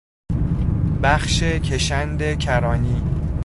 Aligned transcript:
بخش 1.03 1.43
کشند 1.43 2.35
کرانی 2.39 3.01